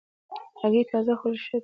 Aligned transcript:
هګۍ 0.61 0.83
تازه 0.91 1.13
خوړل 1.19 1.37
ښه 1.45 1.57
دي. 1.59 1.59